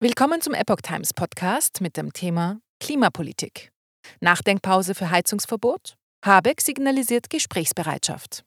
[0.00, 3.72] Willkommen zum Epoch Times Podcast mit dem Thema Klimapolitik.
[4.20, 5.96] Nachdenkpause für Heizungsverbot?
[6.24, 8.44] Habeck signalisiert Gesprächsbereitschaft.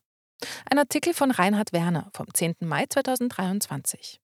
[0.70, 2.54] Ein Artikel von Reinhard Werner vom 10.
[2.60, 4.18] Mai 2023.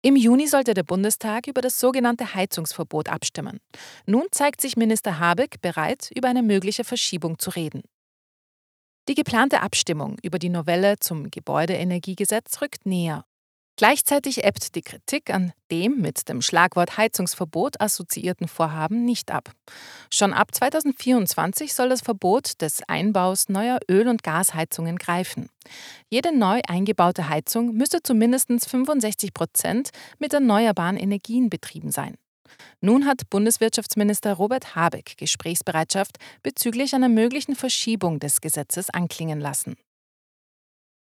[0.00, 3.60] Im Juni sollte der Bundestag über das sogenannte Heizungsverbot abstimmen.
[4.06, 7.82] Nun zeigt sich Minister Habeck bereit, über eine mögliche Verschiebung zu reden.
[9.10, 13.26] Die geplante Abstimmung über die Novelle zum Gebäudeenergiegesetz rückt näher
[13.82, 19.50] Gleichzeitig ebbt die Kritik an dem mit dem Schlagwort Heizungsverbot assoziierten Vorhaben nicht ab.
[20.08, 25.48] Schon ab 2024 soll das Verbot des Einbaus neuer Öl- und Gasheizungen greifen.
[26.08, 29.90] Jede neu eingebaute Heizung müsse zu mindestens 65 Prozent
[30.20, 32.16] mit erneuerbaren Energien betrieben sein.
[32.80, 39.74] Nun hat Bundeswirtschaftsminister Robert Habeck Gesprächsbereitschaft bezüglich einer möglichen Verschiebung des Gesetzes anklingen lassen.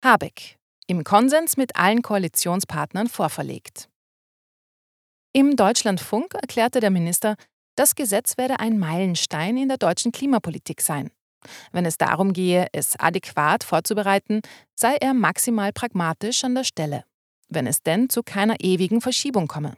[0.02, 3.88] Habeck im Konsens mit allen Koalitionspartnern vorverlegt.
[5.32, 7.36] Im Deutschlandfunk erklärte der Minister,
[7.76, 11.10] das Gesetz werde ein Meilenstein in der deutschen Klimapolitik sein.
[11.72, 14.42] Wenn es darum gehe, es adäquat vorzubereiten,
[14.74, 17.04] sei er maximal pragmatisch an der Stelle,
[17.48, 19.76] wenn es denn zu keiner ewigen Verschiebung komme.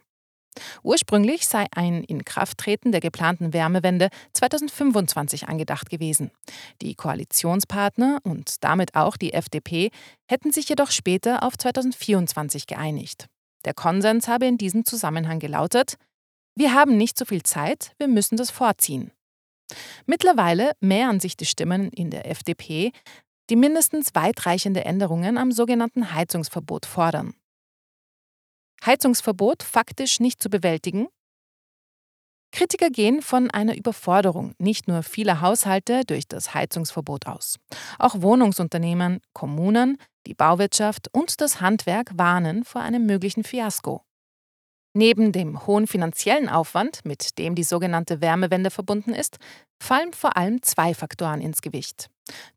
[0.82, 6.30] Ursprünglich sei ein Inkrafttreten der geplanten Wärmewende 2025 angedacht gewesen.
[6.82, 9.90] Die Koalitionspartner und damit auch die FDP
[10.26, 13.26] hätten sich jedoch später auf 2024 geeinigt.
[13.64, 15.96] Der Konsens habe in diesem Zusammenhang gelautet,
[16.56, 19.10] wir haben nicht so viel Zeit, wir müssen das vorziehen.
[20.06, 22.92] Mittlerweile mehren sich die Stimmen in der FDP,
[23.50, 27.34] die mindestens weitreichende Änderungen am sogenannten Heizungsverbot fordern.
[28.86, 31.08] Heizungsverbot faktisch nicht zu bewältigen?
[32.52, 37.56] Kritiker gehen von einer Überforderung nicht nur vieler Haushalte durch das Heizungsverbot aus.
[37.98, 44.03] Auch Wohnungsunternehmen, Kommunen, die Bauwirtschaft und das Handwerk warnen vor einem möglichen Fiasko.
[44.96, 49.38] Neben dem hohen finanziellen Aufwand, mit dem die sogenannte Wärmewende verbunden ist,
[49.82, 52.08] fallen vor allem zwei Faktoren ins Gewicht.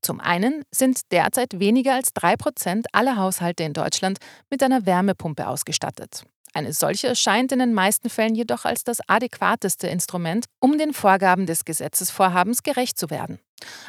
[0.02, 4.20] Zum einen sind derzeit weniger als drei Prozent aller Haushalte in Deutschland
[4.52, 6.24] mit einer Wärmepumpe ausgestattet.
[6.53, 11.46] Eine solche erscheint in den meisten Fällen jedoch als das adäquateste Instrument, um den Vorgaben
[11.46, 13.40] des Gesetzesvorhabens gerecht zu werden.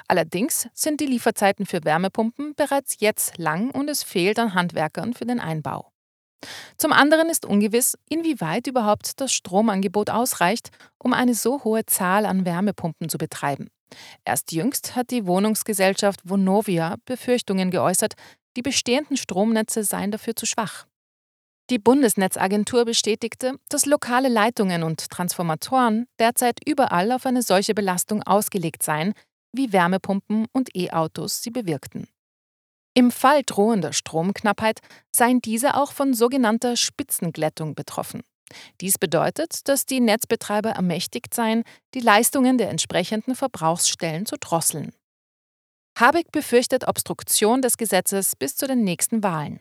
[0.09, 5.27] Allerdings sind die Lieferzeiten für Wärmepumpen bereits jetzt lang und es fehlt an Handwerkern für
[5.27, 5.93] den Einbau.
[6.77, 12.45] Zum anderen ist ungewiss, inwieweit überhaupt das Stromangebot ausreicht, um eine so hohe Zahl an
[12.45, 13.69] Wärmepumpen zu betreiben.
[14.25, 18.15] Erst jüngst hat die Wohnungsgesellschaft Vonovia Befürchtungen geäußert,
[18.57, 20.87] die bestehenden Stromnetze seien dafür zu schwach.
[21.71, 28.83] Die Bundesnetzagentur bestätigte, dass lokale Leitungen und Transformatoren derzeit überall auf eine solche Belastung ausgelegt
[28.83, 29.13] seien,
[29.53, 32.09] wie Wärmepumpen und E-Autos sie bewirkten.
[32.95, 34.81] Im Fall drohender Stromknappheit
[35.15, 38.23] seien diese auch von sogenannter Spitzenglättung betroffen.
[38.81, 44.93] Dies bedeutet, dass die Netzbetreiber ermächtigt seien, die Leistungen der entsprechenden Verbrauchsstellen zu drosseln.
[45.99, 49.61] Habeck befürchtet Obstruktion des Gesetzes bis zu den nächsten Wahlen.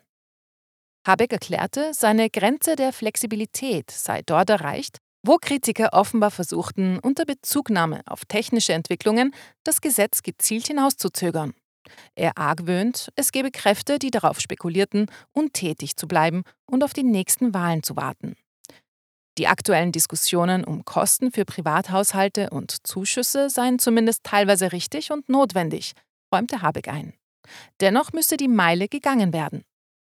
[1.05, 8.01] Habeck erklärte, seine Grenze der Flexibilität sei dort erreicht, wo Kritiker offenbar versuchten, unter Bezugnahme
[8.05, 9.33] auf technische Entwicklungen
[9.63, 11.53] das Gesetz gezielt hinauszuzögern.
[12.15, 17.53] Er argwöhnt, es gebe Kräfte, die darauf spekulierten, untätig zu bleiben und auf die nächsten
[17.53, 18.35] Wahlen zu warten.
[19.37, 25.93] Die aktuellen Diskussionen um Kosten für Privathaushalte und Zuschüsse seien zumindest teilweise richtig und notwendig,
[26.33, 27.13] räumte Habeck ein.
[27.79, 29.63] Dennoch müsse die Meile gegangen werden.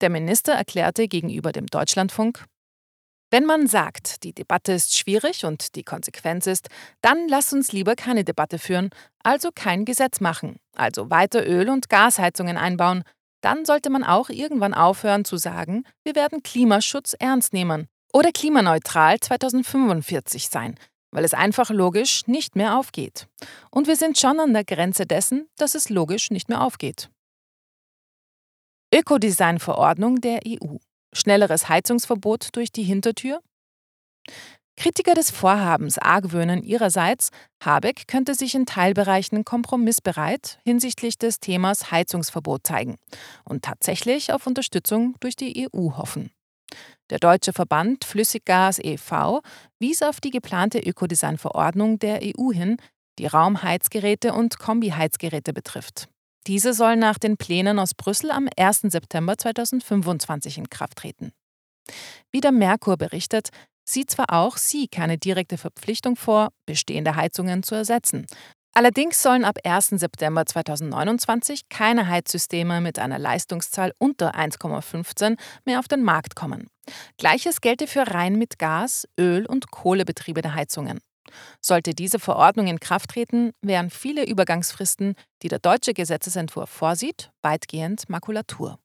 [0.01, 2.45] Der Minister erklärte gegenüber dem Deutschlandfunk,
[3.31, 6.69] wenn man sagt, die Debatte ist schwierig und die Konsequenz ist,
[7.03, 8.91] dann lass uns lieber keine Debatte führen,
[9.22, 13.03] also kein Gesetz machen, also weiter Öl- und Gasheizungen einbauen,
[13.43, 19.21] dann sollte man auch irgendwann aufhören zu sagen, wir werden Klimaschutz ernst nehmen oder klimaneutral
[19.21, 20.77] 2045 sein,
[21.10, 23.28] weil es einfach logisch nicht mehr aufgeht.
[23.71, 27.10] Und wir sind schon an der Grenze dessen, dass es logisch nicht mehr aufgeht.
[28.93, 30.77] Ökodesign-Verordnung der EU.
[31.13, 33.41] Schnelleres Heizungsverbot durch die Hintertür?
[34.78, 37.31] Kritiker des Vorhabens argwöhnen ihrerseits,
[37.65, 42.97] Habeck könnte sich in Teilbereichen kompromissbereit hinsichtlich des Themas Heizungsverbot zeigen
[43.45, 46.31] und tatsächlich auf Unterstützung durch die EU hoffen.
[47.11, 49.43] Der deutsche Verband Flüssiggas e.V.
[49.81, 52.77] wies auf die geplante Ökodesign-Verordnung der EU hin,
[53.19, 56.09] die Raumheizgeräte und Kombiheizgeräte betrifft.
[56.47, 58.83] Diese soll nach den Plänen aus Brüssel am 1.
[58.83, 61.33] September 2025 in Kraft treten.
[62.31, 63.51] Wie der Merkur berichtet,
[63.89, 68.27] sieht zwar auch sie keine direkte Verpflichtung vor, bestehende Heizungen zu ersetzen.
[68.75, 69.89] Allerdings sollen ab 1.
[69.89, 76.69] September 2029 keine Heizsysteme mit einer Leistungszahl unter 1,15 mehr auf den Markt kommen.
[77.17, 81.01] Gleiches gelte für rein mit Gas, Öl und Kohle betriebene Heizungen.
[81.60, 88.09] Sollte diese Verordnung in Kraft treten, wären viele Übergangsfristen, die der deutsche Gesetzesentwurf vorsieht, weitgehend
[88.09, 88.78] Makulatur.